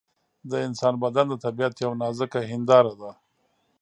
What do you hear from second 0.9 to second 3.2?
بدن د طبیعت یوه نازکه هنداره ده.